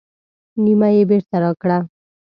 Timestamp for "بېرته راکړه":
1.09-1.77